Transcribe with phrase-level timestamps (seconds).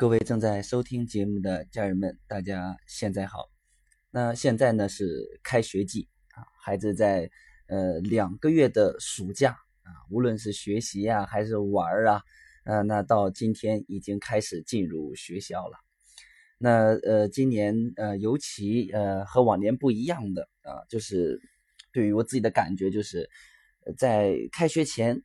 [0.00, 3.50] 各位正在收听节目的家人们，大家现在好。
[4.10, 7.30] 那现在呢是开学季啊，孩子在
[7.66, 9.50] 呃两个月的暑假
[9.82, 12.22] 啊，无论是学习呀还是玩儿啊，
[12.64, 15.76] 呃，那到今天已经开始进入学校了。
[16.56, 21.38] 那呃，今年呃，尤其呃和往年不一样的啊，就是
[21.92, 23.28] 对于我自己的感觉，就是
[23.98, 25.22] 在开学前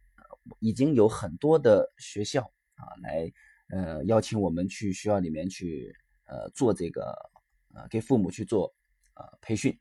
[0.60, 2.42] 已经有很多的学校
[2.74, 3.32] 啊来
[3.70, 7.16] 呃邀请我们去学校里面去呃做这个
[7.74, 8.74] 呃给父母去做
[9.16, 9.78] 呃培训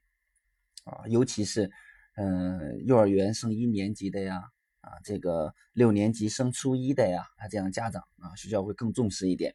[0.84, 1.70] 啊，尤其是
[2.16, 4.42] 嗯幼儿园升一年级的呀
[4.80, 9.55] 啊这个六年级升初一的呀啊这样家长啊学校会更重视一点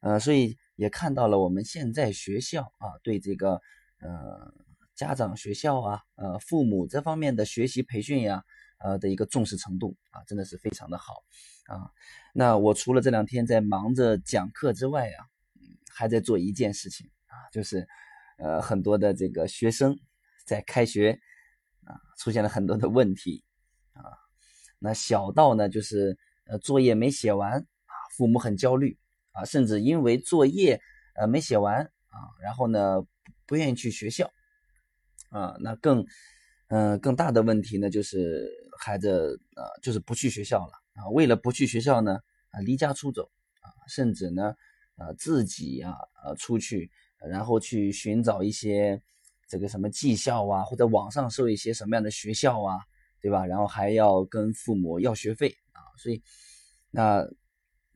[0.00, 0.56] 呃所以。
[0.78, 3.62] 也看到了我们现在学校啊，对这个
[3.98, 4.52] 呃
[4.94, 8.44] 家长、学校啊、呃父母这方面的学习培训呀，
[8.78, 11.22] 呃的一个重视程度啊，真的是非常的好
[11.66, 11.90] 啊。
[12.32, 15.26] 那我除了这两天在忙着讲课之外呀，
[15.90, 17.86] 还在做一件事情啊，就是
[18.38, 19.98] 呃很多的这个学生
[20.44, 21.18] 在开学
[21.84, 23.44] 啊出现了很多的问题
[23.92, 24.02] 啊，
[24.78, 28.98] 那小到呢就是呃作业没写完啊，父母很焦虑。
[29.38, 30.80] 啊，甚至因为作业
[31.14, 33.02] 呃没写完啊，然后呢
[33.44, 34.32] 不愿意去学校
[35.28, 36.06] 啊，那更
[36.68, 42.18] 嗯更大的问题呢就是孩子啊就是不去学校了啊，为了不去学校呢
[42.50, 44.54] 啊离家出走啊，甚至呢
[44.96, 46.90] 啊自己啊呃出去，
[47.28, 49.00] 然后去寻找一些
[49.48, 52.78] 这个什么技校啊，或者网上搜一些什么样的学校啊，
[53.20, 53.46] 对吧？
[53.46, 56.22] 然后还要跟父母要学费啊，所以
[56.90, 57.26] 那。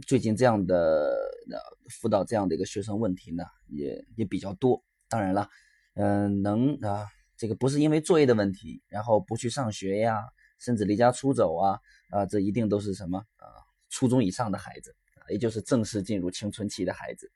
[0.06, 1.15] 最近这样的
[1.50, 1.59] 呃
[1.91, 4.83] 辅导这样的一个学生问题呢，也也比较多。
[5.11, 5.47] 当然了，
[5.92, 7.06] 嗯，能啊，
[7.37, 10.17] 这个不是因为作业的问题，然后不去上学呀，
[10.61, 11.80] 甚至离家出走啊，
[12.11, 13.47] 啊，这一定都是什么啊？
[13.89, 14.94] 初中以上的孩子，
[15.28, 17.33] 也就是正式进入青春期的孩子。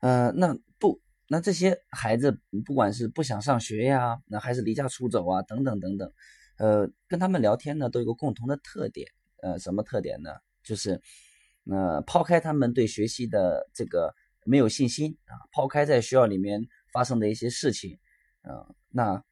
[0.00, 6.12] 呃，那不，那这些孩子不管是不想上学呀，那还是离家出走啊，等等等等，
[6.58, 9.06] 呃，跟他们聊天呢，都有个共同的特点，
[9.42, 10.30] 呃，什么特点呢？
[10.64, 11.00] 就是，
[11.70, 14.12] 呃，抛开他们对学习的这个
[14.44, 17.98] 没有信心啊，抛开在学校里面发生的一些事情，
[18.42, 19.22] 啊，那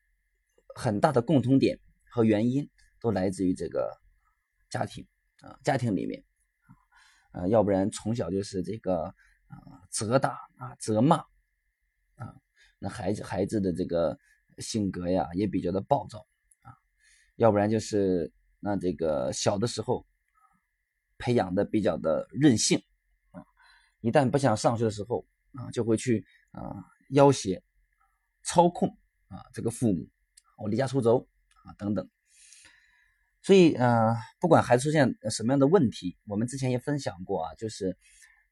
[0.77, 2.69] 很大的共同点和原因
[3.01, 3.91] 都来自于这个
[4.69, 5.07] 家庭
[5.41, 6.25] 啊，家庭里面
[7.33, 9.05] 啊，要不然从小就是这个
[9.47, 11.17] 啊责打啊责骂
[12.17, 12.35] 啊，
[12.79, 14.19] 那孩子孩子的这个
[14.59, 16.27] 性格呀也比较的暴躁
[16.63, 16.75] 啊，
[17.37, 20.07] 要不然就是那这个小的时候。
[21.23, 22.83] 培养的比较的任性
[23.33, 23.45] 啊，
[24.01, 25.23] 一旦不想上学的时候
[25.53, 27.63] 啊，就会去啊要挟、
[28.43, 28.89] 操控
[29.29, 30.09] 啊这个父母，
[30.57, 31.29] 我离家出走
[31.65, 32.09] 啊等等。
[33.43, 37.97] 所以呃，不管孩子出现什么样的问题，我们之前也分享过啊，就是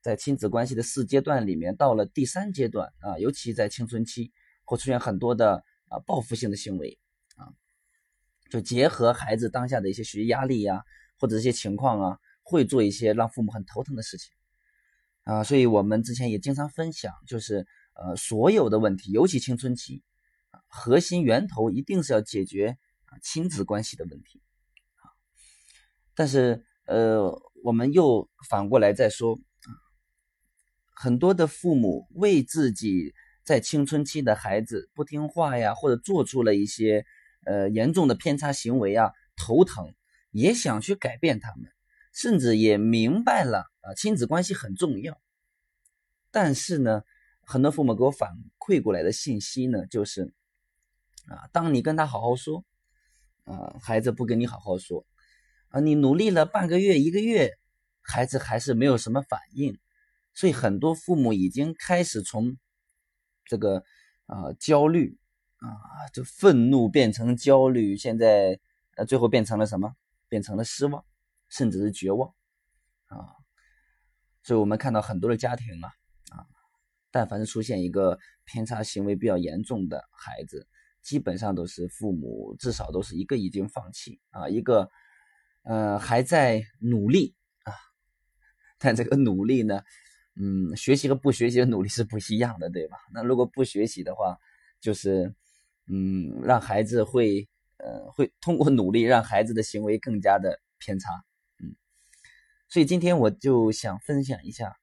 [0.01, 4.31] 在亲子关系的四阶段里面，到了第三阶段啊，尤其在青春期，
[4.63, 6.99] 会出现很多的啊报复性的行为
[7.35, 7.53] 啊，
[8.49, 10.83] 就结合孩子当下的一些学习压力呀，
[11.17, 12.19] 或者一些情况啊。
[12.41, 14.31] 会做一些让父母很头疼的事情，
[15.21, 20.01] 啊，所以我们之前也经常分享，就是呃，所有的问题，尤其青春期，
[20.67, 24.41] 核心源头一定是要解决啊亲子关系的问题，
[24.95, 25.11] 啊，
[26.13, 27.31] 但是呃，
[27.63, 29.69] 我们又反过来再说，啊
[30.93, 37.05] 很多的父母为自己在青春期的孩子不听话呀，或者做出了一些
[37.45, 39.93] 呃严重的偏差行为啊头疼，
[40.31, 41.71] 也想去改变他们。
[42.11, 45.21] 甚至也明白了啊，亲子关系很重要。
[46.31, 47.03] 但是呢，
[47.41, 50.33] 很多父母给我反馈过来的信息呢，就是
[51.27, 52.65] 啊，当你跟他好好说，
[53.49, 55.05] 啊，孩子不跟你好好说，
[55.69, 57.57] 啊，你努力了半个月、一个月，
[58.01, 59.77] 孩子还是没有什么反应。
[60.33, 62.55] 所以很多父母已经开始从
[63.45, 63.83] 这个
[64.27, 65.17] 啊焦虑
[65.57, 65.67] 啊，
[66.13, 68.59] 就愤怒变成焦虑，现在
[68.95, 69.95] 呃最后变成了什么？
[70.27, 71.03] 变成了失望。
[71.51, 72.29] 甚至是绝望
[73.07, 73.33] 啊，
[74.43, 75.89] 所以我们看到很多的家庭啊
[76.29, 76.45] 啊，
[77.09, 80.67] 但凡是出现一个偏差行为比较严重的孩子，
[81.01, 84.89] 基本上都是父母至少都是一个已经放弃啊，一个
[85.63, 87.73] 呃还在努力啊，
[88.77, 89.81] 但这个努力呢，
[90.35, 92.97] 嗯，学习和不学习的努力是不一样的，对吧？
[93.13, 94.37] 那如果不学习的话，
[94.79, 95.33] 就是
[95.87, 97.47] 嗯，让孩子会
[97.77, 101.09] 呃会通过努力让孩子的行为更加的偏差。
[101.61, 101.75] 嗯
[102.71, 104.77] 所以今天我就想分享一下，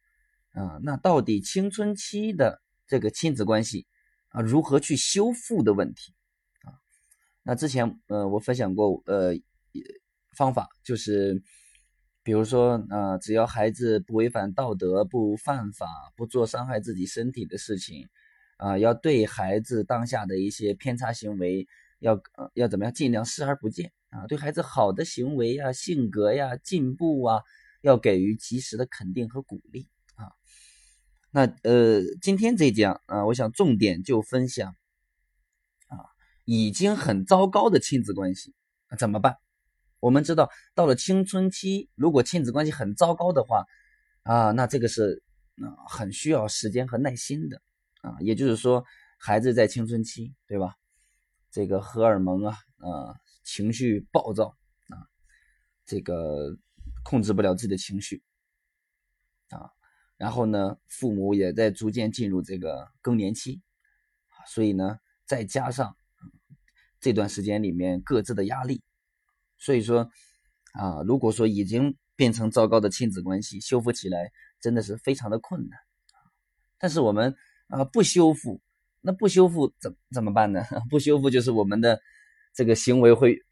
[0.53, 3.87] 啊，那到底青春期的这个亲子关系
[4.37, 6.13] 啊，如何去修复的问题
[6.61, 6.77] 啊？
[7.43, 9.33] 那之前呃我分享过呃
[10.37, 11.43] 方法，就是
[12.23, 15.87] 比如说，呃，只要孩子不违反道德、不犯法、
[16.17, 18.09] 不做伤害自己身体的事情，
[18.59, 21.67] 啊，要对孩子当下的一些偏差行为，
[22.01, 22.21] 要
[22.53, 24.27] 要怎么样，尽量视而不见啊。
[24.27, 27.43] 对孩子好的行为呀、性格呀、进步啊，
[27.81, 29.89] 要给予及时的肯定和鼓励。
[31.37, 34.75] 那呃，今天这讲啊，我想重点就分享
[35.89, 35.99] 啊，
[36.47, 38.55] 已经很糟糕的亲子关系
[38.99, 39.37] 怎么办？
[40.01, 43.67] 我们知道，到了青春期，如果亲子关系很糟糕的话，
[44.23, 45.23] 啊，那这个是
[45.57, 47.61] 啊很需要时间和耐心的
[48.01, 48.17] 啊。
[48.21, 48.83] 也就是说，
[49.19, 50.75] 孩子在青春期，对吧？
[51.51, 53.13] 这个荷尔蒙啊，啊，
[53.43, 54.57] 情绪暴躁
[54.89, 55.05] 啊，
[55.85, 56.57] 这个
[57.05, 58.23] 控制不了自己的情绪。
[60.17, 63.61] 然后呢，父母也在逐渐进入这个更年期，
[64.49, 65.97] 所以呢，再加上
[67.01, 68.83] 这段时间里面各自的压力。
[69.59, 70.11] 所以说，
[70.73, 75.79] 啊，如果说已经变成糟糕的亲子关系，修复起来真的是非常的困难。
[76.79, 77.35] 但是我们
[77.69, 78.61] 啊不修复，
[79.01, 80.63] 那不修复怎怎么办呢？
[80.91, 82.01] 不修复就是我们的
[82.55, 83.43] 这个行为会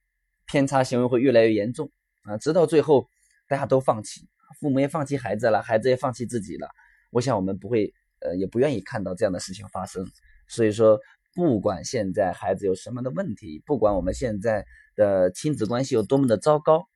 [0.46, 1.90] 偏差，行为会越来越严重
[2.22, 3.08] 啊，直到最后
[3.48, 4.28] 大家都放弃，
[4.60, 6.68] 父母也放弃孩子了，孩子也放弃自己了。
[7.10, 10.04] 我想我们不会，呃，也不愿意看到这样的事情发生。
[10.48, 10.98] 所以说，
[11.34, 14.64] 不管现在孩子有什么的问题，不管我们现在。
[14.96, 16.88] 的亲子关系有多么的糟糕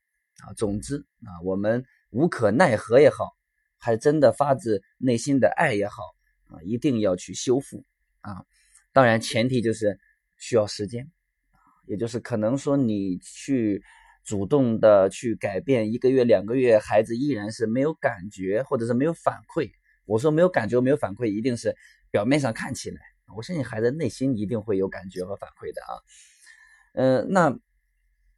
[0.44, 0.54] 啊！
[0.56, 3.30] 总之啊，我们无可奈何也好，
[3.76, 6.04] 还真的发自内心的爱也好
[6.46, 7.84] 啊，一定要去修复
[8.20, 8.44] 啊！
[8.92, 9.98] 当然，前提就是
[10.36, 11.10] 需要时间
[11.50, 11.58] 啊，
[11.88, 13.82] 也就是可能说你去
[14.28, 19.70] 主动的去改变，一个月、两个月，孩子依然是没有感觉，或者是没有反馈。
[20.04, 21.74] 我说没有感觉、没有反馈，一定是
[22.10, 23.00] 表面上看起来，
[23.34, 25.92] 我相信孩子内心一定会有感觉和反馈的啊。
[26.92, 27.58] 嗯，那。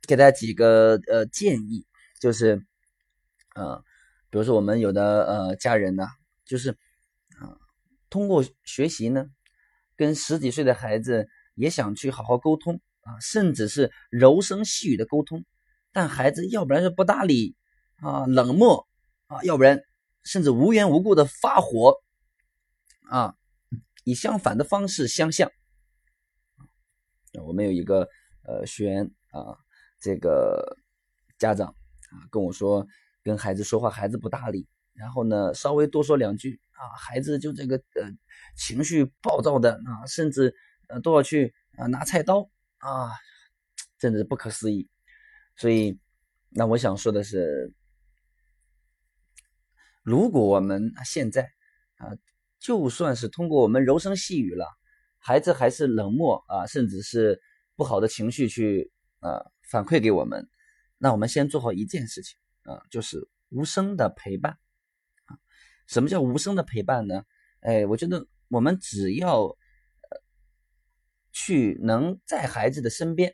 [0.08, 1.87] 给大家几个呃建议，
[2.19, 2.64] 就是，
[3.54, 3.84] 呃，
[4.28, 6.04] 比如说我们有的呃家人呢，
[6.44, 6.70] 就是
[7.38, 7.54] 啊，
[8.08, 9.26] 通过学习呢，
[9.96, 15.44] 跟十几岁的孩子也想去好好沟通啊，甚至是柔声细语的沟通，
[15.92, 17.56] 但孩子要不然是不搭理
[17.96, 18.88] 啊，冷漠
[19.26, 19.81] 啊，要不然
[20.25, 21.96] 甚至无缘无故的发火
[23.08, 23.34] 啊，
[24.04, 25.50] 以相反的方式相向。
[27.44, 28.08] 我们有一个
[28.44, 29.58] 呃学员啊。
[30.02, 30.78] 这个
[31.38, 32.87] 家长啊跟我说，
[33.22, 38.10] 跟孩子说话，孩子不搭理，然后呢，稍微多说两句啊，孩子就这个呃
[38.56, 40.54] 情绪暴躁的啊，甚至
[40.88, 42.48] 呃都要去啊拿菜刀
[42.78, 43.10] 啊，
[43.98, 44.88] 真的是不可思议。
[45.56, 45.99] 所以，
[46.49, 47.73] 那我想说的是，
[50.02, 51.43] 如果我们现在
[51.97, 52.17] 啊，
[52.58, 54.67] 就算是通过我们柔声细语了，
[55.19, 57.41] 孩子还是冷漠啊，甚至是
[57.76, 59.50] 不好的情绪去啊。
[59.70, 60.49] 反馈给我们，
[60.99, 64.58] 那我们先做好一件事情啊，就是无声的陪伴
[65.26, 65.38] 啊。
[65.87, 67.23] 什么叫无声的陪伴呢？
[67.61, 69.56] 哎，我觉得我们只要
[71.31, 73.32] 去能在孩子的身边，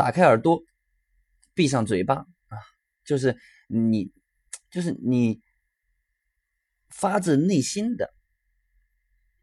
[0.00, 0.62] 打开耳朵，
[1.52, 2.56] 闭上嘴巴啊，
[3.04, 3.36] 就是
[3.68, 4.10] 你，
[4.70, 5.42] 就是你
[6.88, 8.14] 发自内心的，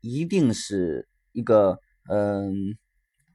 [0.02, 2.76] 一定是一个嗯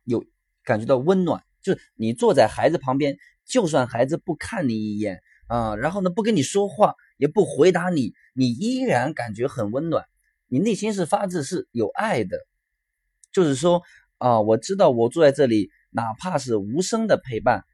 [0.03, 0.25] 有。
[0.65, 10.07] 感觉到温暖，就是你坐在孩子旁边，就算孩子不看你一眼啊，然后呢不跟你说话，也不回答你，你依然感觉很温暖，
[10.49, 12.37] 你内心是发自是有爱的。
[13.33, 13.83] 就是说
[14.19, 17.65] 啊，我知道我坐在这里，哪怕是无声的陪伴，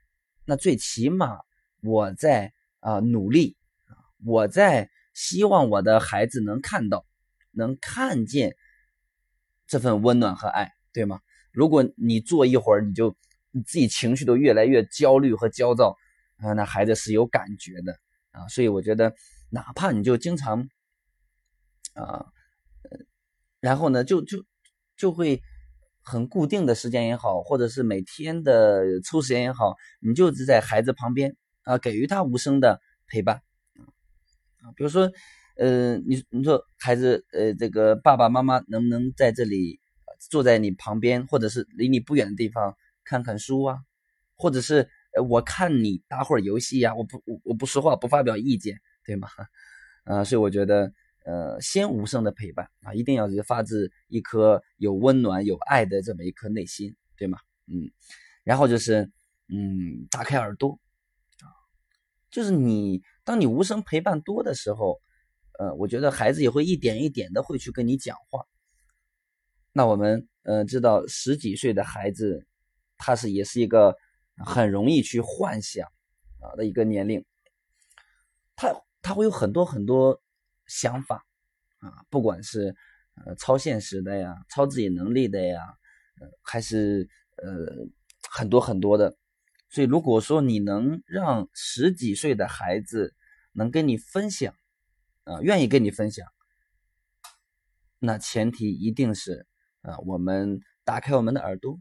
[0.45, 1.39] 那最起码
[1.83, 3.57] 我在啊努力，
[4.25, 7.07] 我在希望我的孩子能看到，
[7.53, 8.57] 能看见
[9.67, 11.21] 这份温暖和爱，对吗？
[11.53, 13.17] 如果你坐一会儿，你就
[13.53, 15.97] 你自己情绪都越来越焦虑和焦躁
[16.39, 17.99] 啊，那孩子是有感觉的
[18.33, 19.15] 啊，所以我觉得，
[19.51, 20.69] 哪怕你就经常
[21.95, 22.27] 啊，
[23.61, 24.45] 然后呢，就就
[24.97, 25.43] 就会
[26.09, 33.43] 很固定的时间也好，或者是每天的抽时间也好，你就是在孩子旁边啊，给予他无声的陪伴
[34.63, 35.11] 啊，比如说，
[35.57, 39.79] 呃，你你说孩子，呃，这个爸爸妈妈能不能在这里？
[40.31, 42.75] 坐在你旁边，或者是离你不远的地方
[43.05, 43.79] 看看书啊，
[44.35, 49.29] 或者是呃，我看你打会儿游戏呀，我不我我不说话，不发表意见，对吗？
[50.03, 50.93] 啊，所以我觉得
[51.29, 57.39] 呃，先无声的陪伴啊，一定要是发自一颗有温暖有爱的这么一颗内心，对吗？
[57.67, 57.91] 嗯，
[58.45, 59.13] 然后就是
[59.49, 60.81] 嗯，打开耳朵
[61.43, 61.53] 啊，
[62.31, 65.03] 就是你当你无声陪伴多的时候，
[65.59, 68.47] 呃，我觉得孩子也会一点一点的会去跟你讲话。
[69.73, 72.47] 那我们呃知道十几岁的孩子，
[72.97, 73.95] 他是也是一个
[74.39, 75.87] 很容易去幻想
[76.41, 77.23] 啊的一个年龄，
[78.57, 80.23] 他他会有很多很多
[80.69, 81.27] 想法
[81.79, 82.77] 啊，不管是
[83.27, 85.61] 呃超现实的呀，超自己能力的呀，
[86.21, 87.09] 呃还是
[87.39, 87.89] 呃
[88.31, 89.17] 很多很多的。
[89.69, 93.15] 所以如果说你能让十几岁的孩子
[93.51, 94.55] 能跟你分享，
[95.25, 96.29] 啊，愿意跟你分享，
[97.99, 99.47] 那前提一定是
[99.83, 101.81] 啊，我们打开我们的耳朵。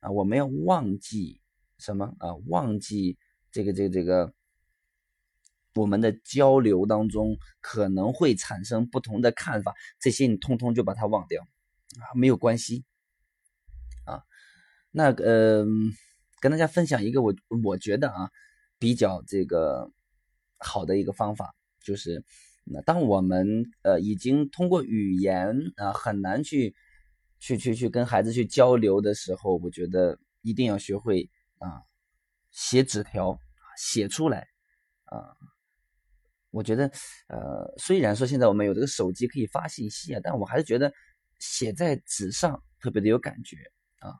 [0.00, 1.40] 啊，我们要忘记
[1.76, 2.32] 什么啊？
[2.46, 3.18] 忘记
[3.50, 4.32] 这个、这个、这个，
[5.74, 11.42] 我们的交流当中可能会产生不同的看法，这些你通通就把它忘掉
[12.00, 12.84] 啊，没有关系
[14.04, 14.22] 啊。
[14.90, 15.64] 那呃，
[16.40, 17.34] 跟大家分享一个我
[17.64, 18.30] 我觉得啊
[18.78, 19.90] 比较这个
[20.58, 22.24] 好的一个方法，就是
[22.64, 26.74] 那当我们呃已经通过语言啊很难去。
[27.40, 31.82] 去去去跟孩子去交流的时候，我觉得一定要学会啊
[32.50, 33.38] 写纸条，
[33.76, 34.48] 写出来
[35.04, 35.36] 啊。
[36.50, 36.86] 我觉得
[37.28, 40.92] 呃，虽然说现在我们有这个手机可以发信息啊，但我还是觉得
[41.38, 43.56] 写在纸上特别的有感觉
[44.00, 44.14] 啊。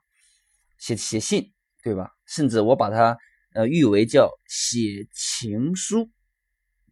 [0.77, 1.51] 写写信
[1.83, 2.11] 对吧？
[2.25, 3.17] 甚至我把它
[3.53, 6.09] 呃誉为叫写情书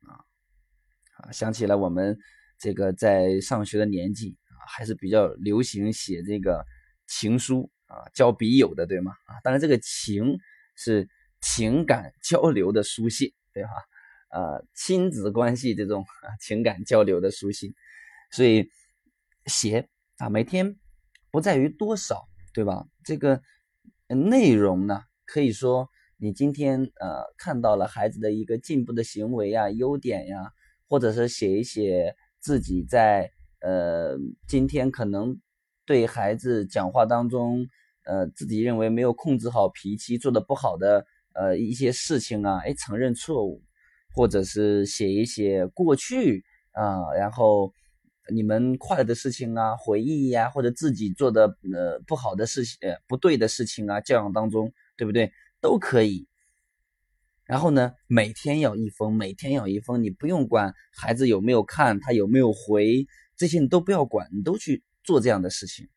[0.02, 0.20] 啊
[1.18, 2.18] 啊，想起了我们
[2.60, 4.38] 这个在上学的年纪。
[4.70, 6.62] 还是比较流行写这个
[7.08, 9.14] 情书啊，交笔友的，对吗？
[9.26, 10.38] 啊，当然这个情
[10.76, 11.08] 是
[11.40, 13.70] 情感交流的书信，对吧？
[14.30, 16.06] 呃，亲子关系这种
[16.42, 17.74] 情感交流的书信，
[18.32, 18.70] 所以
[19.46, 20.78] 写啊，每天
[21.32, 22.86] 不在于多少，对吧？
[23.04, 23.42] 这个
[24.08, 30.52] 内容呢，可以说你今天呃看到了孩子的一个进步的行为呀、优点呀，
[30.88, 33.32] 或者是写一写自己在。
[33.60, 34.16] 呃，
[34.48, 35.36] 今天可能
[35.84, 37.68] 对孩子讲话当中，
[38.04, 43.64] 呃，自己认为没有控制好脾气，做的不好的呃一些事情啊，哎，承认错误，
[44.18, 47.72] 或者是写一写过去啊，然后
[48.34, 55.32] 你们快乐的事情啊，回忆呀，或者自己做的呃不好的事情、呃不对的事情啊，教养当中，对不对？
[55.62, 56.28] 都可以。
[57.46, 63.08] 然后呢，每天要一封，每天要一封，你不用管孩子有没有看，他有没有回。
[63.38, 65.88] 这些你都不要管，你都去做这样的事情，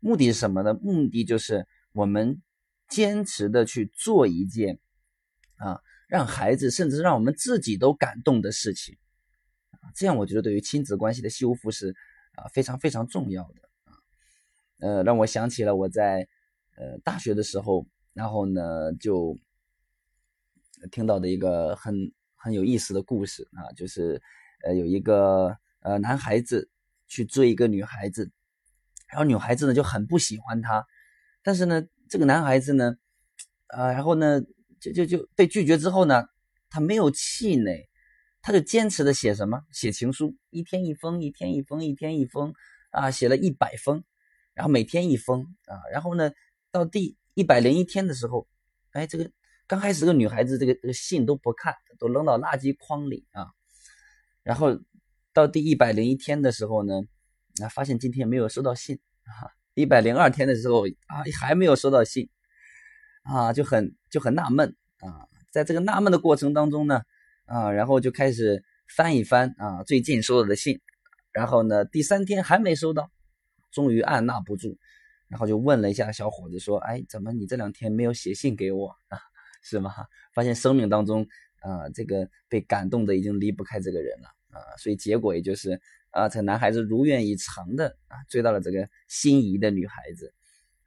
[0.00, 0.74] 目的是什么呢？
[0.74, 2.40] 目的就是我们
[2.88, 4.78] 坚持的去做一件
[5.56, 8.96] 啊，让孩子甚至让我们自己都感动的事情
[9.70, 11.94] 啊，这样我觉得对于亲子关系的修复是
[12.34, 13.98] 啊非常非常重要的啊。
[14.80, 16.28] 呃，让我想起了我在
[16.76, 19.38] 呃大学的时候，然后呢就
[20.90, 24.20] 听到的一个很很有意思的故事啊，就是
[24.62, 26.68] 呃有一个呃男孩子。
[27.06, 28.32] 去追一个女孩子，
[29.08, 30.84] 然后女孩子呢就很不喜欢他，
[31.42, 32.96] 但是呢，这个男孩子呢，
[33.66, 34.40] 啊，然后呢，
[34.92, 36.24] 就就就被拒绝之后呢，
[36.68, 37.88] 他没有气馁，
[38.42, 39.62] 他就坚持的写什么？
[39.70, 42.52] 写情书，一天一封，一天一封，一天一封，
[42.90, 44.02] 啊，写了一百封，
[44.54, 46.30] 然后每天一封，啊，然后呢，
[46.70, 48.46] 到第一百零一天的时候，
[48.92, 49.30] 哎，这个
[49.66, 53.48] 刚开始这个女孩子这个这个信都不看，都扔到垃圾筐里啊，
[54.42, 54.78] 然后。
[55.34, 56.94] 到第一百零一天的时候呢，
[57.60, 59.50] 啊，发现今天没有收到信啊。
[59.74, 62.30] 一百零二天的时候啊，还没有收到信
[63.24, 65.26] 啊，就很就很纳闷啊。
[65.50, 67.02] 在这个纳闷的过程当中呢，
[67.46, 70.80] 啊，然后就开始翻一翻啊，最近收到的信。
[71.32, 73.10] 然后呢，第三天还没收到，
[73.72, 74.78] 终于按捺不住，
[75.28, 79.18] 然后就问了一下小伙子说：“哎，怎么你这两天没有写信给我啊？
[79.62, 79.92] 是吗？”
[80.32, 81.26] 发现生命当中
[81.60, 84.28] 啊，这个被感动的已经离不开这个人了。
[84.50, 90.32] 啊，所以结果也就是啊，这男孩子如愿以偿的啊，追到了这个心仪的女孩子。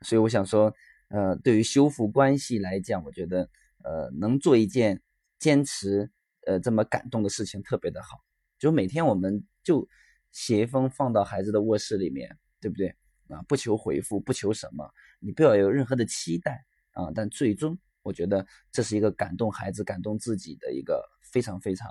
[0.01, 0.73] 所以我想说，
[1.09, 3.49] 呃，对于修复关系来讲，我觉得
[3.83, 5.01] 呃，能做一件
[5.39, 6.11] 坚持
[6.45, 8.19] 呃这么感动的事情特别的好。
[8.59, 9.87] 就每天我们就
[10.31, 12.95] 写一封放到孩子的卧室里面，对不对？
[13.29, 17.11] 啊，不求回复，不求什么，你不要有任何的期待啊。
[17.13, 21.89] 但最终，我觉得这是一个感动孩子、感动自己的一个非常非常。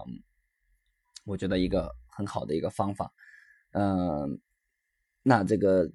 [1.25, 3.13] 我觉得一个很好的一个方法，
[3.73, 4.41] 嗯，
[5.23, 5.91] 那这个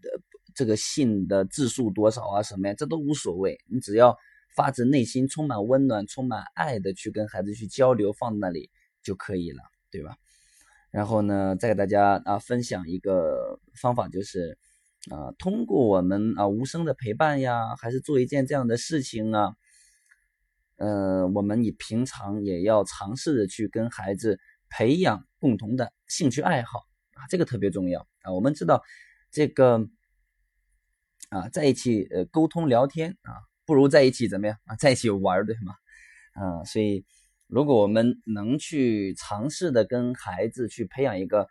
[0.55, 4.17] 这个信的字数多少啊，什么呀，这都无所谓，你只要
[4.55, 8.70] 发自内心、充满温暖、充满爱的去跟孩子去交流，放那里
[9.03, 10.15] 就可以了，对吧？
[10.91, 14.58] 然后呢，再给大家啊分享一个方法，就是
[15.10, 19.55] 啊，通过我们啊无声的陪伴呀，还是做一件这样的事情啊，
[20.77, 24.39] 呃，我们你平常也要尝试着去跟孩子。
[24.74, 26.79] 培养共同的兴趣爱好
[27.15, 28.31] 啊，这个特别重要啊。
[28.31, 28.81] 我们知道，
[29.29, 29.86] 这个
[31.32, 35.74] 啊，在一起呃沟通聊天啊，不如在一起怎么样啊，在一起玩对吗？
[36.34, 37.06] 啊，所以
[37.48, 41.48] 如果我们能去尝试的跟孩子去培养一个，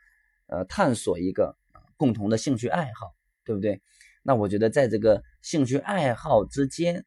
[0.49, 1.57] 呃，探索一个
[1.97, 3.81] 共同的兴趣爱好，对不对？
[4.23, 7.07] 那我觉得在这个兴趣爱好之间，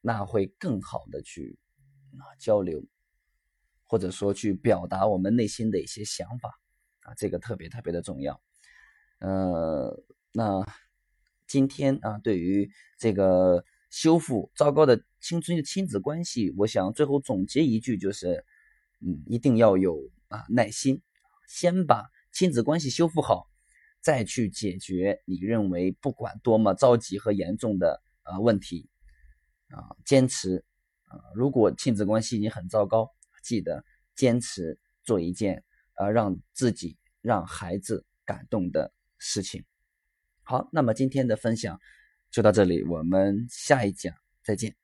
[0.00, 1.58] 那会更好的去
[2.12, 2.82] 啊交流，
[3.84, 6.58] 或者说去表达我们内心的一些想法
[7.02, 8.40] 啊，这个特别特别的重要。
[9.18, 10.66] 呃，那
[11.52, 18.42] 今天啊，对于这个修复糟糕的青春期亲子关系，我想最后总结一句就是，
[19.00, 21.02] 嗯，一定要有啊耐心，
[21.46, 23.50] 先把亲子关系修复好，
[24.00, 28.88] 再去解决你认为不管多么着急和严重的啊问题，
[29.68, 30.64] 啊，坚持
[31.04, 33.10] 啊，如果亲子关系已经很糟糕，
[33.42, 35.62] 记得坚持做一件
[35.96, 38.90] 啊让自己让孩子感动的。
[39.24, 39.64] 事情，
[40.42, 41.78] 好，那么今天的分享
[42.30, 44.81] 就到这里，我们下一讲再见。